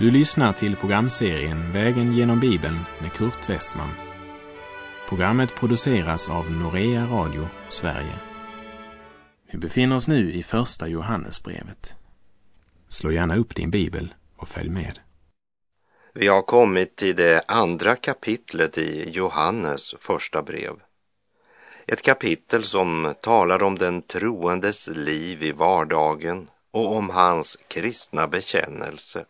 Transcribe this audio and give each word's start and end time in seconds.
Du 0.00 0.10
lyssnar 0.10 0.52
till 0.52 0.76
programserien 0.76 1.72
Vägen 1.72 2.12
genom 2.12 2.40
Bibeln 2.40 2.78
med 3.00 3.12
Kurt 3.12 3.48
Westman. 3.48 3.90
Programmet 5.08 5.54
produceras 5.54 6.30
av 6.30 6.50
Norea 6.50 7.06
Radio 7.06 7.48
Sverige. 7.68 8.18
Vi 9.52 9.58
befinner 9.58 9.96
oss 9.96 10.08
nu 10.08 10.32
i 10.32 10.42
Första 10.42 10.88
Johannesbrevet. 10.88 11.94
Slå 12.88 13.10
gärna 13.10 13.36
upp 13.36 13.54
din 13.54 13.70
bibel 13.70 14.14
och 14.36 14.48
följ 14.48 14.70
med. 14.70 14.98
Vi 16.14 16.28
har 16.28 16.42
kommit 16.42 16.96
till 16.96 17.16
det 17.16 17.42
andra 17.48 17.96
kapitlet 17.96 18.78
i 18.78 19.10
Johannes 19.10 19.94
första 19.98 20.42
brev. 20.42 20.74
Ett 21.86 22.02
kapitel 22.02 22.64
som 22.64 23.14
talar 23.22 23.62
om 23.62 23.78
den 23.78 24.02
troendes 24.02 24.88
liv 24.88 25.42
i 25.42 25.52
vardagen 25.52 26.48
och 26.70 26.96
om 26.96 27.10
hans 27.10 27.58
kristna 27.68 28.28
bekännelse. 28.28 29.24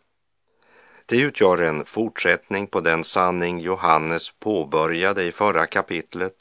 Det 1.11 1.21
utgör 1.21 1.61
en 1.61 1.85
fortsättning 1.85 2.67
på 2.67 2.81
den 2.81 3.03
sanning 3.03 3.59
Johannes 3.59 4.31
påbörjade 4.39 5.23
i 5.23 5.31
förra 5.31 5.67
kapitlet 5.67 6.35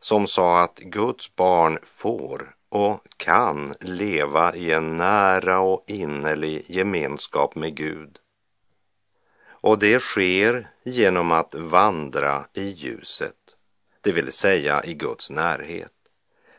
som 0.00 0.26
sa 0.26 0.62
att 0.62 0.78
Guds 0.78 1.36
barn 1.36 1.78
får 1.82 2.54
och 2.68 3.06
kan 3.16 3.74
leva 3.80 4.54
i 4.54 4.72
en 4.72 4.96
nära 4.96 5.60
och 5.60 5.84
innerlig 5.86 6.64
gemenskap 6.66 7.54
med 7.54 7.76
Gud. 7.76 8.18
Och 9.48 9.78
det 9.78 10.00
sker 10.00 10.68
genom 10.84 11.32
att 11.32 11.54
vandra 11.54 12.44
i 12.52 12.64
ljuset, 12.64 13.36
det 14.00 14.12
vill 14.12 14.32
säga 14.32 14.84
i 14.84 14.94
Guds 14.94 15.30
närhet, 15.30 15.92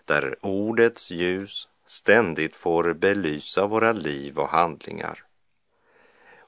där 0.05 0.36
ordets 0.42 1.11
ljus 1.11 1.67
ständigt 1.86 2.55
får 2.55 2.94
belysa 2.94 3.66
våra 3.67 3.92
liv 3.92 4.39
och 4.39 4.49
handlingar. 4.49 5.25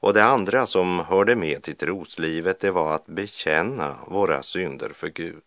Och 0.07 0.13
det 0.13 0.23
andra 0.23 0.65
som 0.65 0.99
hörde 0.99 1.35
med 1.35 1.63
till 1.63 1.75
troslivet, 1.75 2.59
det 2.59 2.71
var 2.71 2.95
att 2.95 3.05
bekänna 3.05 3.97
våra 4.07 4.43
synder 4.43 4.89
för 4.89 5.07
Gud. 5.07 5.43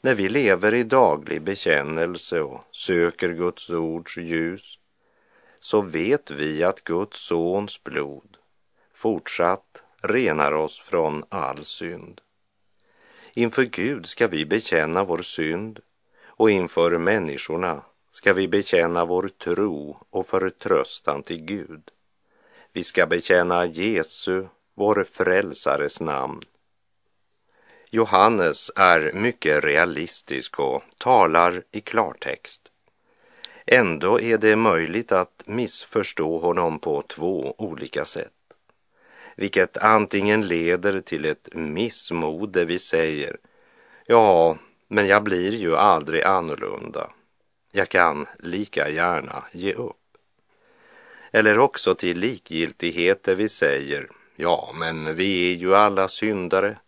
När 0.00 0.14
vi 0.14 0.28
lever 0.28 0.74
i 0.74 0.82
daglig 0.82 1.42
bekännelse 1.42 2.40
och 2.40 2.60
söker 2.70 3.28
Guds 3.28 3.70
ords 3.70 4.16
ljus, 4.16 4.78
så 5.60 5.80
vet 5.80 6.30
vi 6.30 6.64
att 6.64 6.84
Guds 6.84 7.26
sons 7.26 7.84
blod 7.84 8.36
fortsatt 8.94 9.82
renar 10.02 10.52
oss 10.52 10.80
från 10.80 11.24
all 11.28 11.64
synd. 11.64 12.20
Inför 13.32 13.62
Gud 13.62 14.06
ska 14.06 14.28
vi 14.28 14.46
bekänna 14.46 15.04
vår 15.04 15.22
synd 15.22 15.80
och 16.26 16.50
inför 16.50 16.98
människorna 16.98 17.82
ska 18.08 18.32
vi 18.32 18.48
bekänna 18.48 19.04
vår 19.04 19.28
tro 19.28 19.96
och 20.10 20.26
förtröstan 20.26 21.22
till 21.22 21.44
Gud. 21.44 21.90
Vi 22.74 22.84
ska 22.84 23.06
bekänna 23.06 23.66
Jesu, 23.66 24.46
vår 24.74 25.06
frälsares 25.12 26.00
namn. 26.00 26.40
Johannes 27.90 28.70
är 28.76 29.12
mycket 29.12 29.64
realistisk 29.64 30.60
och 30.60 30.82
talar 30.98 31.62
i 31.72 31.80
klartext. 31.80 32.60
Ändå 33.66 34.20
är 34.20 34.38
det 34.38 34.56
möjligt 34.56 35.12
att 35.12 35.42
missförstå 35.46 36.38
honom 36.38 36.78
på 36.78 37.02
två 37.02 37.54
olika 37.58 38.04
sätt 38.04 38.32
vilket 39.36 39.76
antingen 39.76 40.46
leder 40.46 41.00
till 41.00 41.24
ett 41.24 41.48
missmod 41.52 42.52
där 42.52 42.64
vi 42.64 42.78
säger 42.78 43.36
ja, 44.06 44.58
men 44.88 45.06
jag 45.06 45.22
blir 45.22 45.52
ju 45.52 45.76
aldrig 45.76 46.22
annorlunda. 46.22 47.10
Jag 47.72 47.88
kan 47.88 48.26
lika 48.38 48.88
gärna 48.88 49.44
ge 49.52 49.72
upp. 49.72 50.03
Eller 51.34 51.58
också 51.58 51.94
till 51.94 52.18
likgiltighet 52.18 53.22
där 53.22 53.34
vi 53.34 53.48
säger 53.48 54.08
ja, 54.36 54.72
men 54.74 55.16
vi 55.16 55.52
är 55.52 55.56
ju 55.56 55.74
alla 55.74 56.08
syndare. 56.08 56.78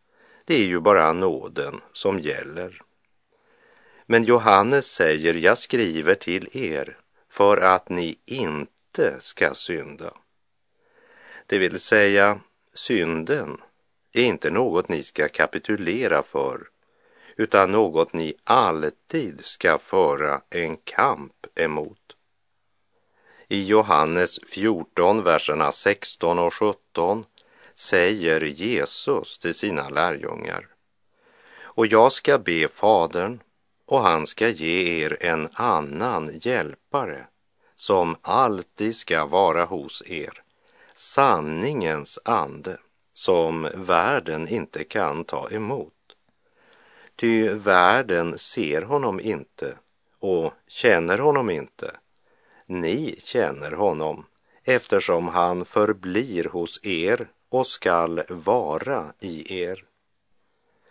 Det 0.45 0.55
är 0.55 0.67
ju 0.67 0.81
bara 0.81 1.13
nåden 1.13 1.81
som 1.93 2.21
gäller. 2.21 2.83
Men 4.07 4.25
Johannes 4.25 4.87
säger, 4.87 5.35
jag 5.35 5.59
skriver 5.59 6.15
till 6.15 6.49
er 6.53 6.99
för 7.31 7.57
att 7.57 7.89
ni 7.89 8.19
inte 8.25 9.17
ska 9.21 9.55
synda. 9.55 10.15
Det 11.47 11.59
vill 11.59 11.81
säga, 11.81 12.41
synden 12.75 13.57
är 14.13 14.23
inte 14.23 14.51
något 14.51 14.89
ni 14.89 15.03
ska 15.03 15.29
kapitulera 15.29 16.23
för, 16.23 16.69
utan 17.37 17.73
något 17.73 18.13
ni 18.13 18.35
alltid 18.45 19.45
ska 19.45 19.79
föra 19.79 20.41
en 20.51 20.77
kamp 20.77 21.47
emot. 21.55 22.06
I 23.49 23.65
Johannes 23.67 24.41
14, 24.49 25.23
verserna 25.23 25.73
16 25.73 26.39
och 26.39 26.55
17 26.55 27.25
säger 27.75 28.41
Jesus 28.41 29.39
till 29.39 29.55
sina 29.55 29.89
lärjungar. 29.89 30.69
Och 31.63 31.87
jag 31.87 32.13
ska 32.13 32.39
be 32.39 32.69
Fadern 32.69 33.41
och 33.87 34.01
han 34.01 34.27
ska 34.27 34.49
ge 34.49 35.05
er 35.05 35.17
en 35.21 35.49
annan 35.53 36.31
hjälpare 36.41 37.27
som 37.77 38.17
alltid 38.23 38.97
ska 38.97 39.27
vara 39.27 39.65
hos 39.65 40.03
er 40.07 40.43
sanningens 40.95 42.19
ande 42.25 42.79
som 43.13 43.69
världen 43.75 44.49
inte 44.49 44.85
kan 44.85 45.25
ta 45.25 45.51
emot. 45.51 45.93
Ty 47.17 47.49
världen 47.49 48.39
ser 48.39 48.83
honom 48.83 49.21
inte 49.21 49.77
och 50.19 50.53
känner 50.69 51.19
honom 51.19 51.51
inte. 51.51 51.97
Ni 52.67 53.21
känner 53.25 53.73
honom 53.73 54.27
eftersom 54.65 55.29
han 55.29 55.65
förblir 55.65 56.45
hos 56.45 56.81
er 56.87 57.29
och 57.49 57.67
skall 57.67 58.23
vara 58.29 59.13
i 59.21 59.63
er. 59.63 59.85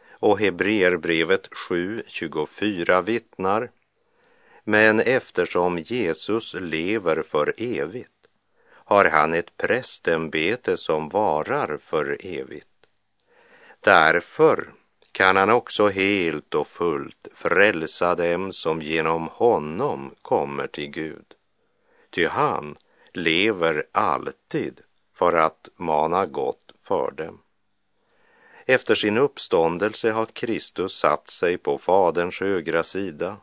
Och 0.10 0.40
Hebreerbrevet 0.40 1.50
7.24 1.70 3.02
vittnar 3.02 3.72
men 4.64 5.00
eftersom 5.00 5.78
Jesus 5.78 6.54
lever 6.54 7.22
för 7.22 7.54
evigt 7.58 8.12
har 8.68 9.06
han 9.06 9.34
ett 9.34 9.58
prästämbete 9.58 10.78
som 10.78 11.10
varar 11.10 11.78
för 11.78 12.18
evigt. 12.20 12.68
Därför 13.80 14.70
kan 15.12 15.36
han 15.36 15.50
också 15.50 15.90
helt 15.90 16.56
och 16.56 16.68
fullt 16.68 17.28
frälsa 17.34 18.16
dem 18.16 18.54
som 18.54 18.82
genom 18.82 19.28
honom 19.28 20.16
kommer 20.22 20.68
till 20.68 20.88
Gud. 20.88 21.35
Ty 22.16 22.26
han 22.26 22.78
lever 23.14 23.88
alltid 23.92 24.82
för 25.14 25.34
att 25.34 25.70
mana 25.76 26.26
gott 26.26 26.72
för 26.82 27.12
dem. 27.12 27.42
Efter 28.66 28.96
sin 28.96 29.18
uppståndelse 29.18 30.12
har 30.12 30.26
Kristus 30.26 30.98
satt 31.00 31.30
sig 31.30 31.58
på 31.58 31.78
Faderns 31.78 32.40
högra 32.40 32.84
sida. 32.84 33.38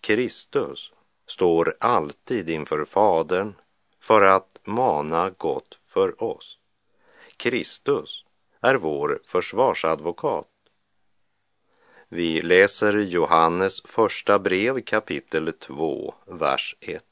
Kristus 0.00 0.92
står 1.26 1.76
alltid 1.80 2.50
inför 2.50 2.84
Fadern 2.84 3.54
för 4.00 4.22
att 4.22 4.58
mana 4.64 5.30
gott 5.30 5.78
för 5.82 6.22
oss. 6.22 6.58
Kristus 7.36 8.24
är 8.60 8.74
vår 8.74 9.20
försvarsadvokat. 9.24 10.48
Vi 12.08 12.42
läser 12.42 12.92
Johannes 12.98 13.82
första 13.82 14.38
brev 14.38 14.80
kapitel 14.80 15.52
2, 15.52 16.14
vers 16.26 16.76
1. 16.80 17.04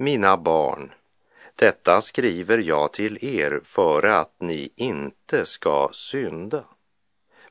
Mina 0.00 0.36
barn, 0.36 0.92
detta 1.54 2.00
skriver 2.00 2.58
jag 2.58 2.92
till 2.92 3.24
er 3.24 3.60
för 3.64 4.02
att 4.02 4.34
ni 4.38 4.72
inte 4.76 5.44
ska 5.44 5.90
synda. 5.92 6.64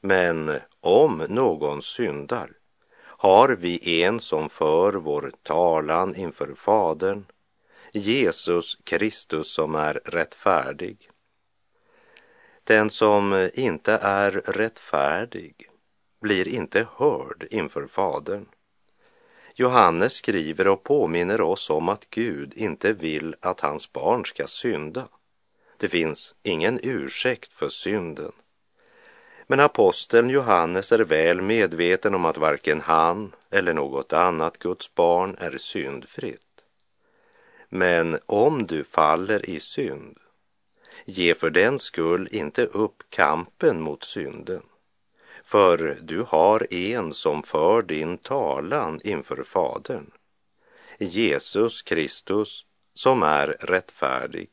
Men 0.01 0.59
om 0.81 1.25
någon 1.29 1.81
syndar 1.81 2.51
har 2.99 3.49
vi 3.49 4.03
en 4.03 4.19
som 4.19 4.49
för 4.49 4.93
vår 4.93 5.31
talan 5.43 6.15
inför 6.15 6.53
Fadern, 6.53 7.25
Jesus 7.91 8.77
Kristus 8.83 9.53
som 9.53 9.75
är 9.75 9.93
rättfärdig. 10.05 11.09
Den 12.63 12.89
som 12.89 13.49
inte 13.53 13.93
är 14.01 14.31
rättfärdig 14.31 15.69
blir 16.21 16.47
inte 16.47 16.87
hörd 16.97 17.47
inför 17.51 17.87
Fadern. 17.87 18.45
Johannes 19.59 20.13
skriver 20.13 20.67
och 20.67 20.83
påminner 20.83 21.41
oss 21.41 21.69
om 21.69 21.89
att 21.89 22.09
Gud 22.09 22.53
inte 22.55 22.93
vill 22.93 23.35
att 23.39 23.59
hans 23.59 23.93
barn 23.93 24.25
ska 24.25 24.47
synda. 24.47 25.07
Det 25.77 25.87
finns 25.87 26.35
ingen 26.43 26.79
ursäkt 26.83 27.53
för 27.53 27.69
synden. 27.69 28.31
Men 29.47 29.59
aposteln 29.59 30.29
Johannes 30.29 30.91
är 30.91 30.99
väl 30.99 31.41
medveten 31.41 32.15
om 32.15 32.25
att 32.25 32.37
varken 32.37 32.81
han 32.81 33.35
eller 33.49 33.73
något 33.73 34.13
annat 34.13 34.57
Guds 34.57 34.95
barn 34.95 35.35
är 35.39 35.57
syndfritt. 35.57 36.63
Men 37.69 38.19
om 38.25 38.67
du 38.67 38.83
faller 38.83 39.49
i 39.49 39.59
synd, 39.59 40.17
ge 41.05 41.35
för 41.35 41.49
den 41.49 41.79
skull 41.79 42.29
inte 42.31 42.65
upp 42.65 43.03
kampen 43.09 43.81
mot 43.81 44.03
synden. 44.03 44.61
För 45.47 45.97
du 46.01 46.21
har 46.21 46.73
en 46.73 47.13
som 47.13 47.43
för 47.43 47.81
din 47.81 48.17
talan 48.17 49.01
inför 49.03 49.43
Fadern, 49.43 50.11
Jesus 50.97 51.81
Kristus 51.81 52.65
som 52.93 53.23
är 53.23 53.47
rättfärdig. 53.47 54.49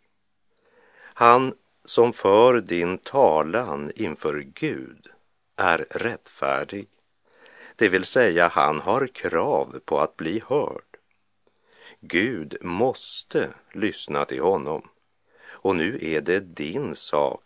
Han 0.97 1.55
som 1.85 2.13
för 2.13 2.61
din 2.61 2.99
talan 2.99 3.91
inför 3.97 4.41
Gud 4.41 5.09
är 5.57 5.87
rättfärdig, 5.91 6.89
det 7.77 7.89
vill 7.89 8.05
säga 8.05 8.49
han 8.49 8.81
har 8.81 9.07
krav 9.07 9.81
på 9.85 9.99
att 9.99 10.17
bli 10.17 10.43
hörd. 10.47 10.97
Gud 12.01 12.57
måste 12.61 13.49
lyssna 13.73 14.25
till 14.25 14.41
honom 14.41 14.89
och 15.47 15.77
nu 15.77 15.99
är 16.03 16.21
det 16.21 16.41
din 16.41 16.97
sak 16.97 17.44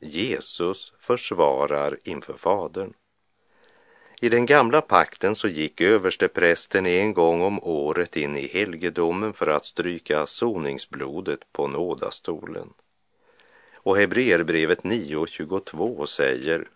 Jesus 0.00 0.92
försvarar 0.98 1.98
inför 2.04 2.34
Fadern. 2.34 2.92
I 4.20 4.28
den 4.28 4.46
gamla 4.46 4.80
pakten 4.80 5.34
så 5.34 5.48
gick 5.48 5.80
översteprästen 5.80 6.86
en 6.86 7.14
gång 7.14 7.42
om 7.42 7.62
året 7.62 8.16
in 8.16 8.36
i 8.36 8.46
helgedomen 8.46 9.32
för 9.32 9.46
att 9.46 9.64
stryka 9.64 10.26
soningsblodet 10.26 11.52
på 11.52 11.66
nådastolen. 11.66 12.72
Och 13.72 13.96
Hebreerbrevet 13.96 14.82
9.22 14.82 16.06
säger 16.06 16.68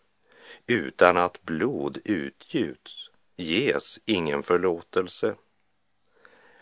utan 0.67 1.17
att 1.17 1.43
blod 1.43 1.99
utgjuts 2.05 3.11
ges 3.37 3.99
ingen 4.05 4.43
förlåtelse. 4.43 5.35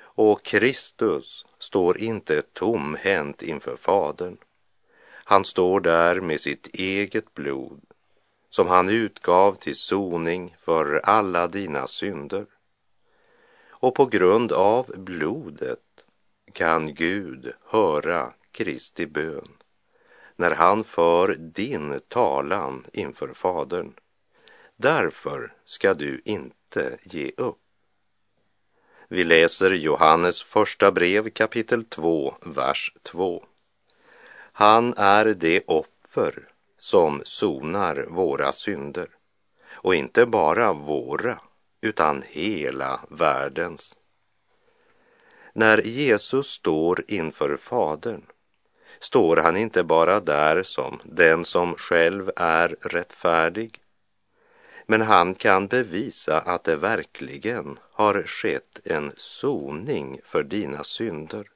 Och 0.00 0.42
Kristus 0.42 1.46
står 1.58 1.98
inte 1.98 2.42
tomhänt 2.42 3.42
inför 3.42 3.76
Fadern. 3.76 4.36
Han 5.31 5.44
står 5.44 5.81
där 5.81 6.21
med 6.21 6.41
sitt 6.41 6.67
eget 6.67 7.35
blod 7.35 7.81
som 8.49 8.67
han 8.67 8.88
utgav 8.88 9.53
till 9.53 9.75
soning 9.75 10.56
för 10.61 11.00
alla 11.05 11.49
dina 11.49 11.87
synder. 11.87 12.47
Och 13.69 13.94
på 13.94 14.06
grund 14.06 14.53
av 14.53 14.93
blodet 14.97 16.05
kan 16.53 16.94
Gud 16.94 17.53
höra 17.65 18.32
Kristi 18.50 19.06
bön 19.06 19.49
när 20.37 20.50
han 20.50 20.85
för 20.85 21.35
din 21.38 22.00
talan 22.09 22.87
inför 22.93 23.29
Fadern. 23.35 23.93
Därför 24.77 25.53
ska 25.65 25.94
du 25.94 26.23
inte 26.25 26.99
ge 27.03 27.32
upp. 27.37 27.62
Vi 29.09 29.25
läser 29.25 29.71
Johannes 29.71 30.43
första 30.43 30.93
brev 30.93 31.31
kapitel 31.31 31.85
2, 31.85 32.35
vers 32.44 32.94
2. 33.03 33.44
Han 34.60 34.94
är 34.96 35.24
det 35.24 35.62
offer 35.66 36.48
som 36.78 37.22
sonar 37.24 38.06
våra 38.10 38.52
synder. 38.52 39.08
Och 39.70 39.94
inte 39.94 40.26
bara 40.26 40.72
våra, 40.72 41.40
utan 41.80 42.22
hela 42.26 43.00
världens. 43.10 43.96
När 45.52 45.86
Jesus 45.86 46.46
står 46.46 47.04
inför 47.08 47.56
Fadern 47.56 48.22
står 48.98 49.36
han 49.36 49.56
inte 49.56 49.84
bara 49.84 50.20
där 50.20 50.62
som 50.62 51.00
den 51.04 51.44
som 51.44 51.74
själv 51.74 52.30
är 52.36 52.76
rättfärdig, 52.80 53.82
men 54.86 55.00
han 55.00 55.34
kan 55.34 55.66
bevisa 55.66 56.40
att 56.40 56.64
det 56.64 56.76
verkligen 56.76 57.78
har 57.92 58.22
skett 58.22 58.80
en 58.84 59.12
soning 59.16 60.20
för 60.24 60.42
dina 60.42 60.84
synder, 60.84 61.50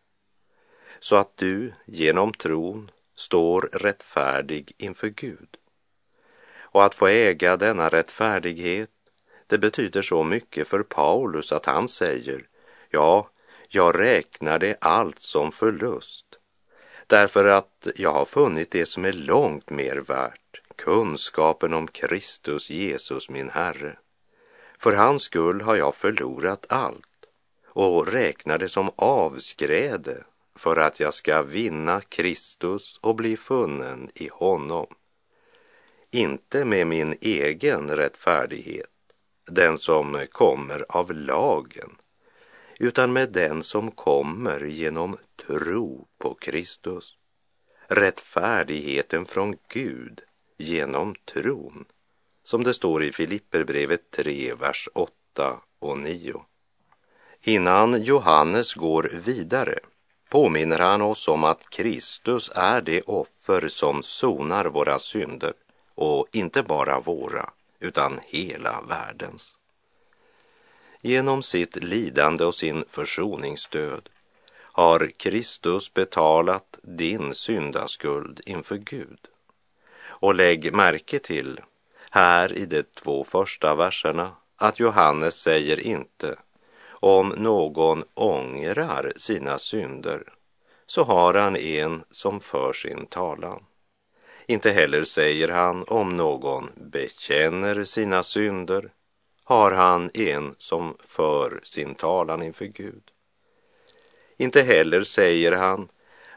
så 1.00 1.16
att 1.16 1.36
du 1.36 1.72
genom 1.86 2.32
tron 2.32 2.90
står 3.16 3.60
rättfärdig 3.72 4.72
inför 4.78 5.08
Gud. 5.08 5.56
Och 6.58 6.84
att 6.84 6.94
få 6.94 7.06
äga 7.08 7.56
denna 7.56 7.88
rättfärdighet, 7.88 8.90
det 9.46 9.58
betyder 9.58 10.02
så 10.02 10.22
mycket 10.22 10.68
för 10.68 10.82
Paulus 10.82 11.52
att 11.52 11.66
han 11.66 11.88
säger, 11.88 12.46
ja, 12.90 13.30
jag 13.68 14.00
räknar 14.00 14.58
det 14.58 14.76
allt 14.80 15.18
som 15.18 15.52
förlust, 15.52 16.26
därför 17.06 17.44
att 17.44 17.88
jag 17.96 18.12
har 18.12 18.24
funnit 18.24 18.70
det 18.70 18.86
som 18.86 19.04
är 19.04 19.12
långt 19.12 19.70
mer 19.70 19.96
värt, 19.96 20.60
kunskapen 20.76 21.74
om 21.74 21.88
Kristus 21.88 22.70
Jesus 22.70 23.30
min 23.30 23.50
Herre. 23.50 23.98
För 24.78 24.92
hans 24.92 25.22
skull 25.22 25.60
har 25.60 25.76
jag 25.76 25.94
förlorat 25.94 26.66
allt 26.68 27.06
och 27.66 28.08
räknar 28.08 28.58
det 28.58 28.68
som 28.68 28.90
avskräde 28.96 30.24
för 30.54 30.76
att 30.76 31.00
jag 31.00 31.14
ska 31.14 31.42
vinna 31.42 32.00
Kristus 32.00 32.98
och 33.02 33.14
bli 33.14 33.36
funnen 33.36 34.10
i 34.14 34.28
honom. 34.32 34.86
Inte 36.10 36.64
med 36.64 36.86
min 36.86 37.16
egen 37.20 37.90
rättfärdighet, 37.90 38.90
den 39.46 39.78
som 39.78 40.26
kommer 40.30 40.86
av 40.88 41.12
lagen, 41.12 41.96
utan 42.78 43.12
med 43.12 43.32
den 43.32 43.62
som 43.62 43.90
kommer 43.90 44.60
genom 44.60 45.16
tro 45.46 46.06
på 46.18 46.34
Kristus. 46.34 47.16
Rättfärdigheten 47.86 49.26
från 49.26 49.56
Gud 49.68 50.20
genom 50.58 51.14
tron, 51.14 51.84
som 52.44 52.64
det 52.64 52.74
står 52.74 53.04
i 53.04 53.12
Filipperbrevet 53.12 54.10
3, 54.10 54.54
vers 54.54 54.88
8 54.94 55.60
och 55.78 55.98
9. 55.98 56.44
Innan 57.42 58.02
Johannes 58.02 58.74
går 58.74 59.10
vidare 59.24 59.78
påminner 60.34 60.78
han 60.78 61.02
oss 61.02 61.28
om 61.28 61.44
att 61.44 61.70
Kristus 61.70 62.50
är 62.54 62.80
det 62.80 63.02
offer 63.02 63.68
som 63.68 64.02
sonar 64.02 64.64
våra 64.64 64.98
synder 64.98 65.52
och 65.94 66.26
inte 66.32 66.62
bara 66.62 67.00
våra, 67.00 67.50
utan 67.80 68.20
hela 68.26 68.82
världens. 68.88 69.56
Genom 71.02 71.42
sitt 71.42 71.84
lidande 71.84 72.44
och 72.44 72.54
sin 72.54 72.84
försoningsdöd 72.88 74.08
har 74.56 75.10
Kristus 75.16 75.94
betalat 75.94 76.78
din 76.82 77.34
syndaskuld 77.34 78.40
inför 78.46 78.76
Gud. 78.76 79.20
Och 80.04 80.34
lägg 80.34 80.72
märke 80.72 81.18
till 81.18 81.60
här 82.10 82.52
i 82.52 82.66
de 82.66 82.82
två 82.82 83.24
första 83.24 83.74
verserna 83.74 84.32
att 84.56 84.80
Johannes 84.80 85.34
säger 85.34 85.80
inte 85.80 86.36
om 87.04 87.28
någon 87.28 88.04
ångrar 88.14 89.12
sina 89.16 89.58
synder 89.58 90.22
så 90.86 91.04
har 91.04 91.34
han 91.34 91.56
en 91.56 92.04
som 92.10 92.40
för 92.40 92.72
sin 92.72 93.06
talan. 93.06 93.64
Inte 94.46 94.70
heller 94.70 95.04
säger 95.04 95.48
han 95.48 95.84
om 95.84 96.16
någon 96.16 96.70
bekänner 96.76 97.84
sina 97.84 98.22
synder 98.22 98.90
har 99.44 99.70
han 99.72 100.10
en 100.14 100.54
som 100.58 100.96
för 101.00 101.60
sin 101.62 101.94
talan 101.94 102.42
inför 102.42 102.64
Gud. 102.64 103.02
Inte 104.36 104.62
heller 104.62 105.02
säger 105.04 105.52
han 105.52 105.88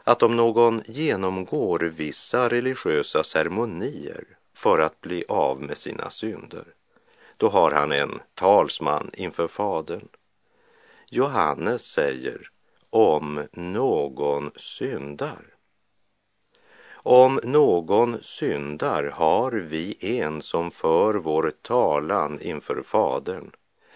att 0.04 0.22
om 0.22 0.36
någon 0.36 0.82
genomgår 0.86 1.78
vissa 1.78 2.48
religiösa 2.48 3.24
ceremonier 3.24 4.24
för 4.54 4.78
att 4.78 5.00
bli 5.00 5.24
av 5.28 5.62
med 5.62 5.78
sina 5.78 6.10
synder, 6.10 6.64
då 7.36 7.48
har 7.48 7.70
han 7.70 7.92
en 7.92 8.20
talsman 8.34 9.10
inför 9.14 9.48
Fadern. 9.48 10.08
Johannes 11.10 11.82
säger 11.82 12.50
om 12.90 13.46
någon 13.52 14.50
syndar. 14.56 15.54
Om 16.92 17.40
någon 17.44 18.22
syndar 18.22 19.04
har 19.04 19.52
vi 19.52 19.96
en 20.00 20.42
som 20.42 20.70
för 20.70 21.14
vår 21.14 21.52
talan 21.62 22.40
inför 22.40 22.82
Fadern, 22.82 23.50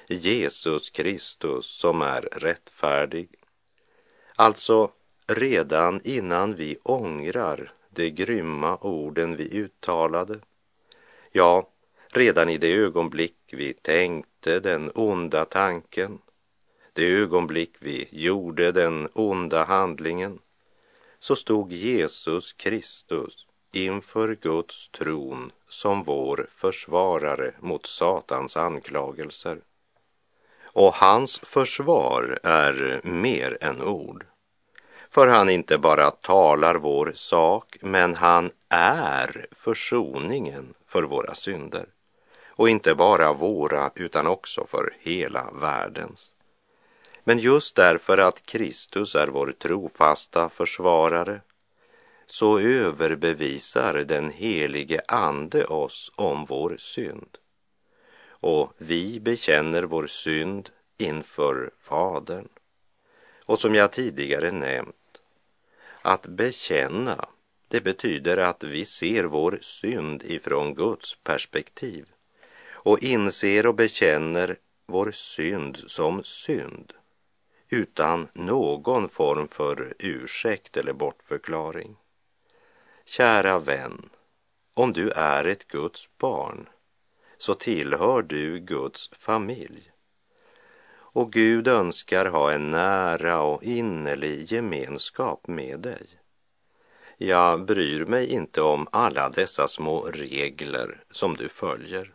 Jesus 0.08 0.90
Kristus 0.90 1.66
som 1.66 2.02
är 2.02 2.20
rättfärdig. 2.20 3.28
Alltså, 4.36 4.90
redan 5.26 6.00
innan 6.04 6.54
vi 6.54 6.76
ångrar 6.82 7.72
de 7.90 8.10
grymma 8.10 8.76
orden 8.76 9.36
vi 9.36 9.58
uttalade, 9.58 10.38
ja, 11.32 11.68
redan 12.08 12.48
i 12.48 12.58
det 12.58 12.74
ögonblick 12.74 13.36
vi 13.52 13.72
tänkte 13.72 14.60
den 14.60 14.90
onda 14.94 15.44
tanken, 15.44 16.18
det 16.92 17.06
ögonblick 17.06 17.74
vi 17.78 18.08
gjorde 18.10 18.72
den 18.72 19.08
onda 19.12 19.64
handlingen, 19.64 20.38
så 21.20 21.36
stod 21.36 21.72
Jesus 21.72 22.52
Kristus 22.52 23.46
inför 23.72 24.34
Guds 24.34 24.88
tron 24.88 25.52
som 25.68 26.02
vår 26.02 26.46
försvarare 26.50 27.54
mot 27.60 27.86
Satans 27.86 28.56
anklagelser. 28.56 29.58
Och 30.72 30.94
hans 30.94 31.38
försvar 31.38 32.38
är 32.42 33.00
mer 33.04 33.58
än 33.60 33.82
ord. 33.82 34.26
För 35.10 35.28
han 35.28 35.48
inte 35.48 35.78
bara 35.78 36.10
talar 36.10 36.74
vår 36.74 37.12
sak, 37.14 37.76
men 37.80 38.14
han 38.14 38.50
är 38.68 39.46
försoningen 39.52 40.74
för 40.86 41.02
våra 41.02 41.34
synder. 41.34 41.86
Och 42.48 42.68
inte 42.68 42.94
bara 42.94 43.32
våra, 43.32 43.90
utan 43.94 44.26
också 44.26 44.66
för 44.66 44.94
hela 45.00 45.50
världens. 45.50 46.34
Men 47.24 47.38
just 47.38 47.76
därför 47.76 48.18
att 48.18 48.46
Kristus 48.46 49.14
är 49.14 49.26
vår 49.26 49.52
trofasta 49.52 50.48
försvarare 50.48 51.40
så 52.26 52.58
överbevisar 52.58 53.94
den 53.94 54.30
helige 54.30 55.00
Ande 55.08 55.64
oss 55.64 56.12
om 56.16 56.44
vår 56.44 56.76
synd. 56.78 57.38
Och 58.28 58.74
vi 58.78 59.20
bekänner 59.20 59.82
vår 59.82 60.06
synd 60.06 60.70
inför 60.98 61.70
Fadern. 61.80 62.48
Och 63.44 63.60
som 63.60 63.74
jag 63.74 63.92
tidigare 63.92 64.50
nämnt, 64.50 65.20
att 66.02 66.26
bekänna 66.26 67.28
Det 67.68 67.80
betyder 67.80 68.36
att 68.36 68.64
vi 68.64 68.84
ser 68.84 69.24
vår 69.24 69.58
synd 69.60 70.22
ifrån 70.22 70.74
Guds 70.74 71.16
perspektiv 71.24 72.06
och 72.72 73.02
inser 73.02 73.66
och 73.66 73.74
bekänner 73.74 74.56
vår 74.86 75.10
synd 75.10 75.76
som 75.76 76.22
synd 76.22 76.92
utan 77.72 78.28
någon 78.32 79.08
form 79.08 79.48
för 79.48 79.94
ursäkt 79.98 80.76
eller 80.76 80.92
bortförklaring. 80.92 81.96
Kära 83.04 83.58
vän, 83.58 84.10
om 84.74 84.92
du 84.92 85.10
är 85.10 85.44
ett 85.44 85.68
Guds 85.68 86.08
barn 86.18 86.68
så 87.38 87.54
tillhör 87.54 88.22
du 88.22 88.58
Guds 88.58 89.10
familj. 89.18 89.90
Och 90.94 91.32
Gud 91.32 91.68
önskar 91.68 92.26
ha 92.26 92.52
en 92.52 92.70
nära 92.70 93.42
och 93.42 93.62
innerlig 93.62 94.52
gemenskap 94.52 95.46
med 95.46 95.80
dig. 95.80 96.06
Jag 97.16 97.64
bryr 97.64 98.04
mig 98.04 98.26
inte 98.26 98.62
om 98.62 98.88
alla 98.92 99.28
dessa 99.28 99.68
små 99.68 100.02
regler 100.02 101.04
som 101.10 101.34
du 101.36 101.48
följer. 101.48 102.14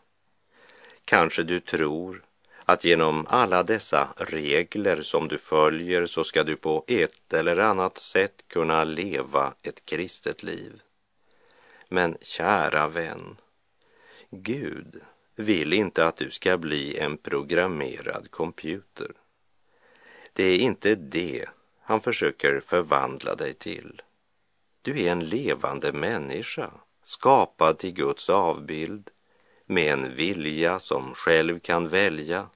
Kanske 1.06 1.44
du 1.44 1.60
tror 1.60 2.27
att 2.70 2.84
genom 2.84 3.26
alla 3.30 3.64
dessa 3.64 4.08
regler 4.18 5.02
som 5.02 5.28
du 5.28 5.38
följer 5.38 6.06
så 6.06 6.24
ska 6.24 6.44
du 6.44 6.56
på 6.56 6.84
ett 6.88 7.34
eller 7.34 7.58
annat 7.58 7.98
sätt 7.98 8.44
kunna 8.48 8.84
leva 8.84 9.54
ett 9.62 9.86
kristet 9.86 10.44
liv. 10.44 10.82
Men 11.90 12.18
kära 12.22 12.88
vän, 12.88 13.38
Gud 14.30 15.02
vill 15.36 15.74
inte 15.74 16.08
att 16.08 16.18
du 16.18 16.32
ska 16.32 16.58
bli 16.58 16.98
en 16.98 17.18
programmerad 17.18 18.32
computer. 18.32 19.12
Det 20.34 20.44
är 20.44 20.60
inte 20.60 20.96
det 20.96 21.46
han 21.82 22.02
försöker 22.02 22.60
förvandla 22.60 23.36
dig 23.36 23.54
till. 23.54 24.02
Du 24.82 25.02
är 25.02 25.12
en 25.12 25.30
levande 25.30 25.94
människa, 25.94 26.72
skapad 27.04 27.78
till 27.78 27.94
Guds 27.94 28.30
avbild, 28.30 29.10
med 29.66 29.94
en 29.94 30.16
vilja 30.16 30.80
som 30.80 31.14
själv 31.14 31.60
kan 31.60 31.88
välja. 31.88 32.50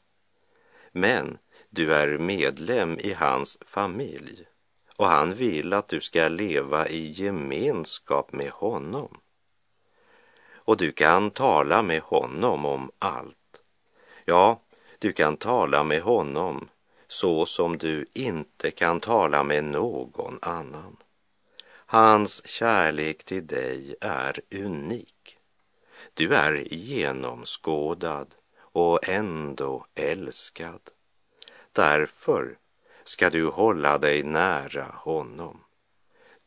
Men 0.92 1.38
du 1.70 1.94
är 1.94 2.18
medlem 2.18 3.00
i 3.00 3.14
hans 3.14 3.58
familj 3.62 4.46
och 4.98 5.08
han 5.08 5.34
vill 5.34 5.74
att 5.74 5.88
du 5.88 6.02
ska 6.02 6.28
leva 6.28 6.88
i 6.88 7.12
gemenskap 7.12 8.34
med 8.34 8.50
honom. 8.50 9.18
Och 10.54 10.78
du 10.78 10.92
kan 10.92 11.32
tala 11.32 11.82
med 11.82 12.02
honom 12.02 12.66
om 12.66 12.92
allt. 13.00 13.62
Ja, 14.26 14.62
du 15.00 15.14
kan 15.14 15.38
tala 15.38 15.84
med 15.84 16.02
honom 16.02 16.70
så 17.08 17.46
som 17.46 17.78
du 17.78 18.06
inte 18.14 18.72
kan 18.72 19.00
tala 19.00 19.44
med 19.44 19.64
någon 19.64 20.40
annan. 20.42 20.98
Hans 21.86 22.48
kärlek 22.48 23.24
till 23.24 23.48
dig 23.48 23.96
är 24.02 24.42
unik. 24.52 25.38
Du 26.14 26.36
är 26.36 26.74
genomskådad 26.74 28.36
och 28.72 29.10
ändå 29.10 29.86
älskad. 29.96 30.82
Därför 31.72 32.58
ska 33.04 33.30
du 33.30 33.48
hålla 33.48 33.98
dig 33.98 34.24
nära 34.24 34.86
honom. 34.94 35.64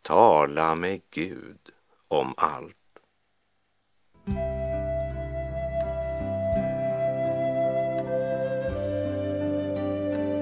Tala 0.02 0.74
med 0.74 1.00
Gud 1.10 1.70
om 2.08 2.34
allt. 2.36 2.83